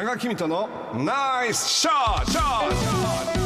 [0.00, 3.39] 多賀君とのナイスショット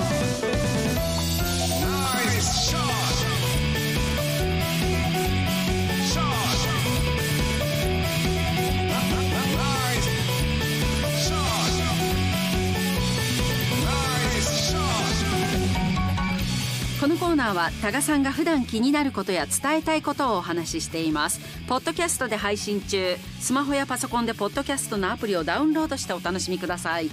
[17.05, 21.38] このコーナーは多賀さんが普段気になることや伝えたいことをお話ししています。
[21.68, 23.16] ポッドキャストで配信中。
[23.41, 27.10] スマホやパソコンでポッドキャストのアプリをダウンロードしてお楽しみください。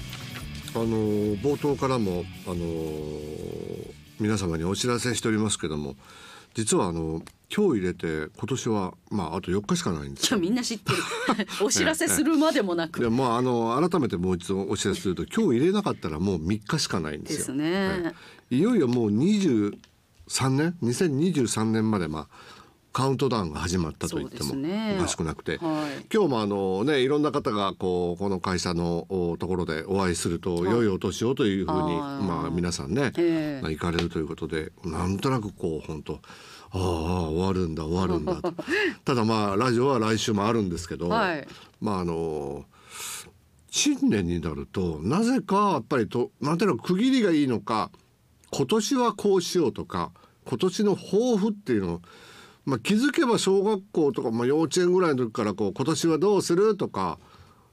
[0.76, 2.66] あの冒頭からもあの
[4.18, 5.98] 皆様にお知らせしておりますけども
[6.54, 7.22] 実はあの
[7.54, 10.40] 今日入れて今年はまああと4日しかないんですよ。
[10.42, 10.98] みんな知ってる。
[11.62, 13.02] お知らせするまでもなく。
[13.02, 17.38] でまああの改めてもう一度お知らせすると今日入れなかったらもう3日しかないんですよ。
[17.40, 18.04] ですね。
[18.04, 18.14] は
[18.50, 19.74] いいよいよもう23
[20.50, 22.28] 年2023年までまあ
[22.94, 24.54] カウントダウンが始まったと言っても
[24.98, 26.06] おかしくなくて、はい。
[26.14, 33.62] 今日もあのねいろんな方がこうこの会社のおところでお会いすると良いお年をというふうにまあ皆さんね、ええ。
[33.62, 36.20] まあ行かれるということでなんとなくこう本当
[36.74, 36.80] ああ
[37.30, 38.54] 終わるんだ終わるんだと。
[39.04, 41.48] ただまあラジオは来週もあるんですけど、はい。
[41.80, 42.66] まああの
[43.70, 47.90] 新年になるとなぜかやっぱりとなんていうの区切りがいいのか
[48.52, 50.12] 今年はこうしようとか
[50.46, 52.02] 今年の抱負っていうのを、
[52.66, 57.18] まあ、気づけば小学校とか、まあ、幼稚園ぐらいの時からこう今年はどうするとか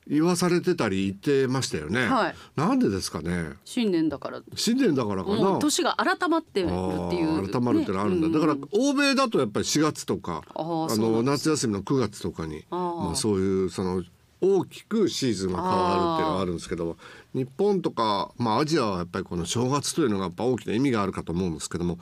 [0.09, 2.06] 言わされてたり言ってましたよね。
[2.06, 2.34] はい。
[2.56, 3.51] なんでですかね。
[3.64, 4.42] 新年だから。
[4.56, 5.59] 新年だからかな。
[5.59, 14.03] 年が改まってるあっていう、ー改まるってのあるんだ、ねだから欧米だとやっぱり4月とかあの夏休みの9月とかにまあ、そういうその
[14.41, 16.97] 大きくシーズンが変わるっていうのがあるんですけど
[17.34, 21.98] 日本とか、まあ、アジアはやっぱりこの正月というのがやっぱ大きな意味があるかと思うんですけども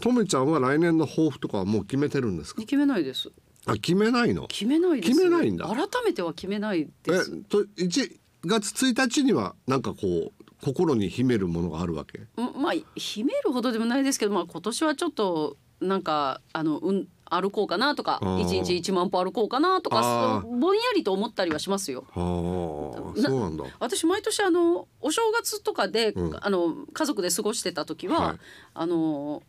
[0.00, 2.60] とめちゃんは来年の抱負とかはもう決めてるんですか？
[2.60, 3.30] 決めないです
[3.66, 4.46] あ決めないの？
[4.46, 5.66] 決めないです決めないんだ。
[5.66, 7.36] 改めては決めないえです。
[7.44, 10.32] と1月1日にはなんかこう
[10.64, 12.20] 心に秘めるものがあるわけ？
[12.36, 22.04] うんまあ秘めるほどでもないですけど、まあ、今年はちょっとなんかあの、うん、歩こうかなとか一日1万歩歩こうかなとかぼんやりと思ったりはしますよ。
[22.14, 23.64] そうなんだ。
[23.78, 26.36] 私毎年あのお正月とかで、うん。
[26.40, 28.38] あの家族で過ごしてた時は、はい。
[28.74, 29.42] あの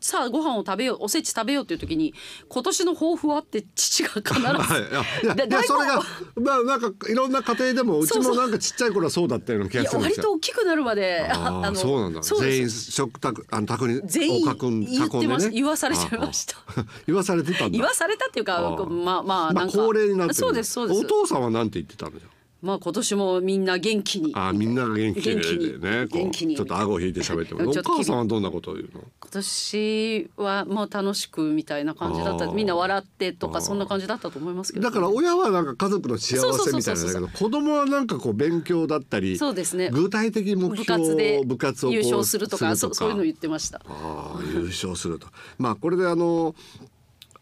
[0.00, 2.12] さあご飯を食べようおせち食べようっていう時に
[2.48, 6.02] 今年の抱負はって父が必ず、 はい、いやいやそれが
[6.36, 10.22] 大まあなんかいろんな家庭でもうちもなんかちっちゃい頃はそうだったような気がするんですよ。
[10.22, 12.20] 割と大きくなるまでああのそうなんだ。
[12.20, 15.50] 全員食卓あの卓に全員言ってました、囲んでね。
[15.52, 16.56] 言わされちゃいました。
[16.58, 17.78] ああ 言わされてたんだ。
[17.78, 20.34] 言わされたっていうかああまあまあまあなんか、恒例になってる。
[20.34, 21.00] そうですそうです。
[21.00, 22.28] お父さんはなんて言ってたのじゃ
[22.62, 24.32] まあ今年もみんな元気に。
[24.34, 26.56] ああみんなが元気でね元気に。
[26.56, 29.02] ちょっと顎引いて喋ってもお母さんはどんなことを言うの？
[29.20, 32.46] 今年はもう楽しくみたいな感じだった。
[32.46, 34.84] みんな笑ってとかそんな感じだったと思いますけど。
[34.84, 39.90] だから親はなんか家族の幸せみたいなんだけど子供はなんかこう勉強だったりそうですね。
[39.90, 43.82] 具体的目部標活で部活を優勝するとかそうそういうの言ってました。
[43.86, 45.28] ああ優勝すると。
[45.58, 46.54] まあこれであの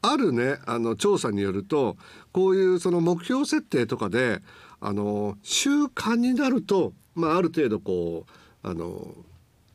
[0.02, 1.96] あるねあの調査によると
[2.32, 4.42] こういうその目標設定とかで
[4.86, 9.14] あの習慣になると、まあ、ある程度こうあの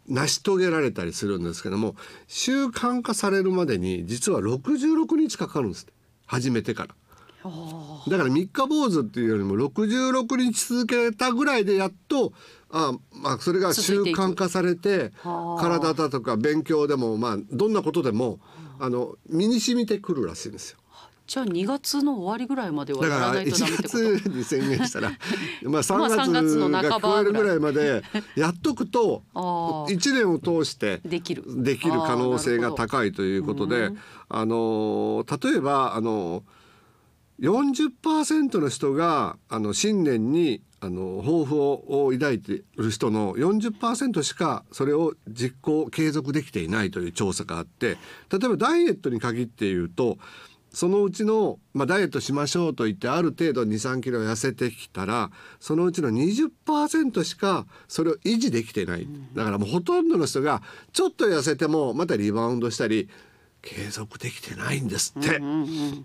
[0.08, 1.96] 成し遂げられたりするんですけども
[2.28, 5.88] 習慣化されるまでに実は66日かかるんです
[6.28, 6.96] 始めてから。
[8.08, 12.34] だから三日坊主っていうよりも66日続けたぐらいでやっと
[12.70, 15.62] あまあそれが習慣化されてはあ。
[15.62, 18.40] 体だとか勉強でもまあどんなことでも
[18.80, 20.80] あの身に染みてくるらしいんですよ。
[21.30, 25.12] じゃあ2月の終わりぐらいまではだからやらないとダメってこと？1月に宣言したら
[25.62, 28.02] まあ3まあ3月が半ば聞こえるぐらいまで
[28.36, 29.96] やっとくとあー。
[29.96, 31.44] 1年を通してできる。
[31.64, 33.92] できる可能性が高いということで
[34.28, 36.44] あの例えばあの
[37.40, 47.98] 40%の人があの新年にあの抱負を抱いている人の40%しかそれを実行継続できていないという調査があって
[48.32, 50.18] 例えばダイエットに限って言うと
[50.72, 60.62] そのうちの、まあ、ダイエットしましょうと言ってある程度2 3キロ痩せてきたらそのうちの20%しかそれを維持できてないだからもうほとんどの人が
[60.94, 63.10] ちょっと痩せてもまたリバウンドしたり
[63.62, 65.40] 継続できてないんですって。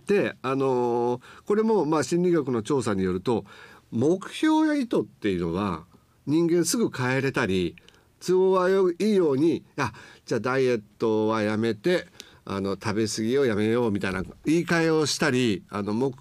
[0.07, 3.45] であのーこれもまあ心理学の調査によると
[3.91, 5.85] 目標や意図っていうのは
[6.27, 7.77] 人間すぐ変えれたり
[8.21, 9.93] 都合がいいようにあ
[10.25, 12.07] じゃあダイエットはやめて
[12.45, 16.15] あの食べ過ぎをやめようみたいな言い換えをしたりあの目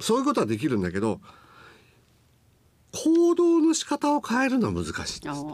[0.00, 1.20] そういうことはできるんだけど
[2.92, 5.44] 行動の仕方を変えるのは難しいです。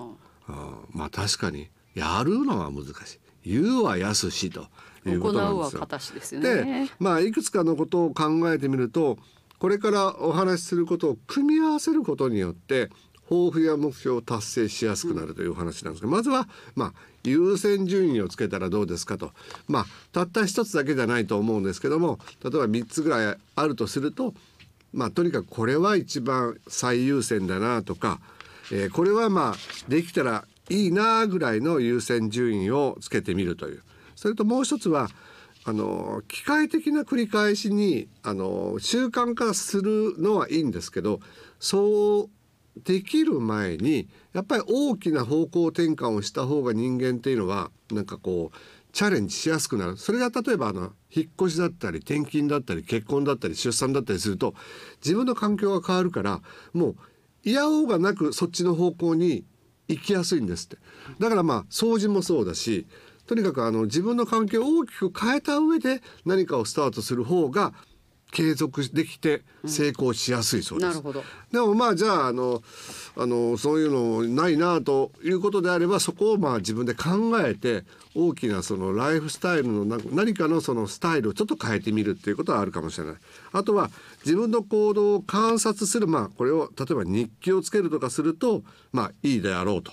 [0.47, 3.21] あまあ確かにやるのは難しい。
[3.45, 4.67] 言うはやすしと
[5.07, 6.15] いうことなんですよ。
[6.15, 6.91] ですよでね。
[6.99, 9.19] まあいくつかのことを考えてみると
[9.59, 12.91] これからお話しすることを組み合わせることによって
[13.29, 19.32] 抱負や目標を達成しやすくなるというお話なんですが、まずはまあ優先順位をつけたらどうですかと。
[19.69, 24.34] まあたった一つだけじゃないと思うんですけども例えば3つぐらいあるとすると
[24.93, 28.20] まあとにかくこれは一番最優先だなとか、
[28.72, 33.82] えーこれはまあできたらいいなぐらいの優先順位をつけてみるという。
[34.14, 35.08] それともう一つは
[35.64, 41.20] あの機械的な繰り返しにあの習慣化するのはいいんですけど
[41.58, 42.31] そう
[42.85, 48.56] できる前にやっぱり大きな方向転換をした方が人間っていうのはなんかこう
[48.93, 49.97] チャレンジしやすくなる。
[49.97, 54.55] それが例えばあの引っ越しだったり転勤だったり結婚だったり出産だったりすると
[55.03, 56.41] 自分の環境が変わるから
[56.73, 56.97] もう
[57.44, 59.44] 嫌おうがなくそっちの方向に
[59.88, 60.79] 行きやすいんですって。
[61.19, 62.87] だからまあ掃除もそうだし
[63.26, 67.73] とにかくあの自分の環境を大きく変えた上で何かをスタートする方が
[68.31, 70.88] 継続できて成功しやすいそうです。
[70.88, 71.23] なるほど
[71.53, 72.62] でもまあじゃああの
[73.17, 77.85] あのそういうのないなということであればそこをまあ自分で考えて
[78.15, 83.15] 大きなそのライフスタイルのな何かのそのスタイルをちょっと変えてみるっていうことはあるかもしれない。
[83.53, 83.91] あとは
[84.25, 88.62] 自分の行動を観察するまあこれを例えば日記をつけるとかすると
[88.93, 89.93] まあいいであろうと。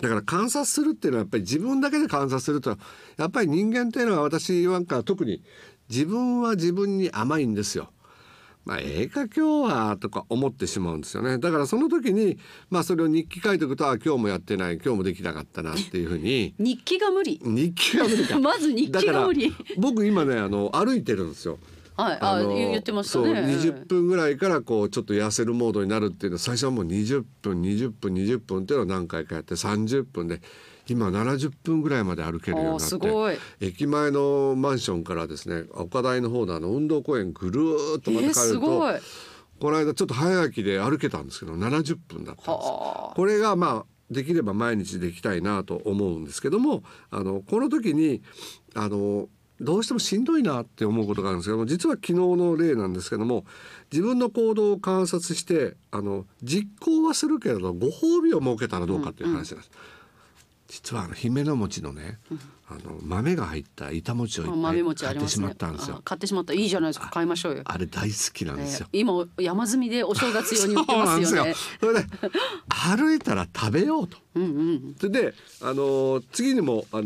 [0.00, 2.76] だから観察するっていうのはやっぱり自分だけで観察すると
[3.16, 5.42] やっぱり人間っていうのは私なんか特に
[5.88, 7.90] 自分は自分に甘いんですよ。
[8.64, 11.38] まあ、ええか今日はとか思ってしまうんですよね。
[11.38, 12.38] だからその時に
[12.70, 16.54] まあそれを日記書いておくとあ今日もやってない今日もできなかったなっていうふうに。
[16.58, 17.38] 日記が無理。
[17.44, 18.38] 日記が無理か。
[18.40, 19.52] まず日記が無理。
[19.76, 21.58] 僕今ねあの歩いてるんですよ。
[21.96, 23.32] はいあの言言ってましたね。
[23.42, 30.40] 20分ぐらいからこうちょっと痩せるモードになるっていうのは最初はもう20分20分20分っていうのを何回かやって30分で
[30.88, 38.94] 今70分ぐらいまで歩けるようになって駅前のマンションからですね岡大の方のあの運動公園ぐるーっとえー、また帰ると、すごい。
[39.60, 48.22] この間ちょっと早起きで歩けたんですけど70分だったんですはあこれがまあできれば毎日できたいなと思うんですけどもあのこの時に
[48.74, 49.28] あの
[49.60, 53.44] どうしてもしんどいなって思うことがあるんですけども実は昨日の例なんですけども
[53.90, 59.70] 自分の行動を観察してあの実行はするけれどご褒美を設けたらどうかっていう話なんです。
[60.74, 62.18] 実はあの姫の餅のね、
[62.68, 66.02] あの豆が入った板餅をいっぱ豆い買ってしまったんですよあ。
[66.02, 68.88] 買ってしまったいいじゃないですか買いましょうよ、あれ大好きなんですよ。
[68.92, 72.06] えー今山積みでお正月用に売ってますよね それで
[72.68, 74.18] 歩いたら食べようと。
[74.34, 77.04] うんうんそれで、あのー次にも、あの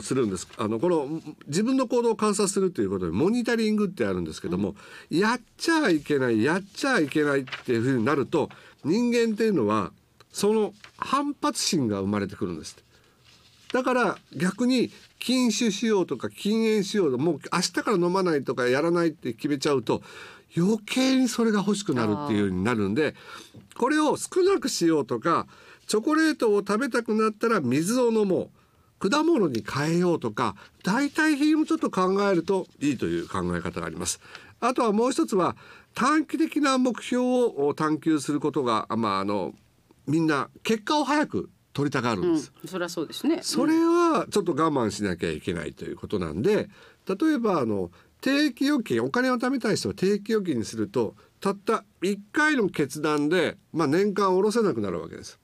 [0.00, 0.46] ーするんです。
[0.58, 4.76] あのこの自分の行動を観察するということでモニタリングってあるんですけども、
[5.08, 8.50] やっちゃいけないやっちゃいけないっていうふうになると
[8.84, 9.92] 人間っていうのは
[10.30, 12.85] その反発心が生まれてくるんですって。
[13.76, 20.00] だから逆に禁酒しようとか禁煙しようともう明日から飲まないとかやらないって決めちゃうと
[20.56, 23.14] 余計にそれが欲しくなるっていうようになるんで
[23.76, 25.46] これを少なくしようとか
[25.86, 28.48] チョコレートを食べたくなったら水を飲も
[28.98, 34.20] う果物に変えようとか代替品をちょっと考えるといいという考え方があります。
[34.58, 35.54] あとはもう一つは
[35.94, 39.52] 短期的な目標を探求することが、まあ、あの
[40.06, 42.52] みんな結果を早く取りたがるんです。
[42.62, 43.40] うん、そりゃそうですね。
[43.42, 46.70] それはちょっと我慢しなきゃいけないということなんで
[47.06, 47.90] 例えばあの
[48.22, 55.38] 定期預金お金を貯めたい人は定期預金にするとたった1回の決断で、まあ、年間下ろせなくなるわけです。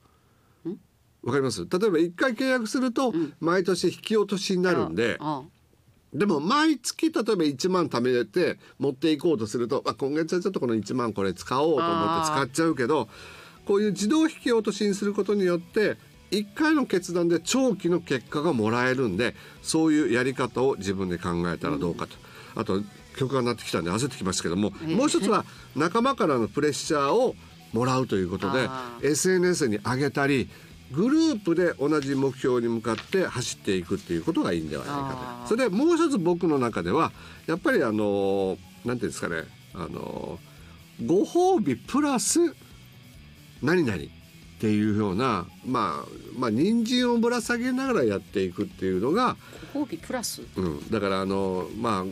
[1.21, 1.61] わかります？
[1.61, 5.43] 例えば1回契約すると毎年引き落としになるんで、あ
[6.13, 13.07] でも毎月例えば1万貯めて持っていこうとすると、あ、今月はちょっとこの1万これ使おうと思って使っちゃうけど
[13.65, 15.97] こういう自動引き落としにすることによって
[16.33, 22.15] 1回の決断で長期の結果がもらえるんでそういうやり方を自分で考えたらどうかと。
[22.55, 22.81] あと
[23.15, 27.35] 曲が鳴ってきたんで焦ってきましたけども、ええもう一つは仲間からのプレッシャーを
[27.71, 30.49] もらうということであ SNS に上げたり
[30.91, 35.49] グループで同じ目標に向かって走っていくっていうことがいいんではないかと。
[35.49, 37.11] それでもう一つ僕の中では
[37.47, 40.39] やっぱりあのなんていうんですかねあの
[41.03, 42.39] ご褒美プラス
[43.63, 43.97] 何々
[44.63, 49.35] っていうようなまあまあ人参をぶら下げながらやっていくっていうのが、
[49.73, 50.41] ご褒美プラス？
[50.55, 52.03] うん、だからあのまあ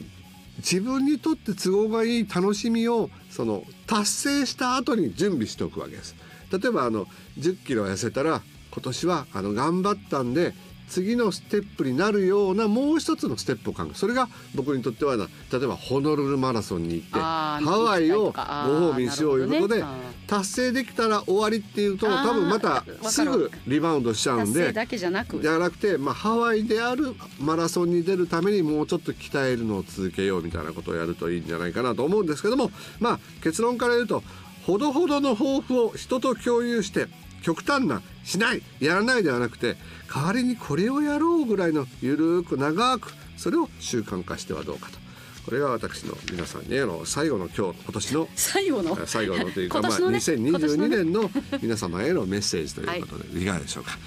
[0.58, 6.14] 自分にとって都合がいい楽しみをその達成した後に準備しておくわけです。
[6.52, 7.06] 例えばあの
[7.40, 8.42] 10キロ痩せたら
[8.74, 10.54] 今年はあの頑張ったんで
[10.92, 13.96] 次のステップになるようなもう一つのステップを考える。
[13.96, 19.88] それが僕にとってはな例えばホノルルマラソンに行ってハワイをご褒美にしよういうことで、ね。
[20.28, 25.40] 達成できたら終わりっていうと多分またすぐリバウンドしちゃうんでだけじゃなく。
[25.42, 34.24] じゃなくて、まあ、ハワイであるマラソンに出るためにもうちょっと鍛えるのを続けようみたいなことをやるといいんじゃないかなと思うんですけどもまあ結論から言うと
[34.66, 37.08] ほどほどの抱負を人と共有して
[37.42, 39.76] 極端なしないやらないではなくて
[40.14, 45.02] 代わりにこれをやろうぐらいのゆるく長くそれを習慣化してはどうかと。
[45.46, 48.92] これが私の皆さんにあの最後の今日今年の最後の？
[48.92, 51.32] えー最後のというか、 ね今年の2022ね年の
[51.62, 53.98] 皆様へのメッセージということで、い、かがでしょうか、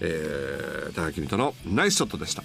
[0.00, 2.44] えー、高木美とのナイスショットでした